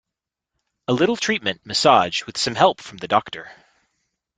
A 0.87 0.93
little 0.93 1.15
treatment, 1.15 1.63
massage, 1.63 2.25
with 2.25 2.35
some 2.35 2.55
help 2.55 2.81
from 2.81 2.97
the 2.97 3.07
doctor. 3.07 3.51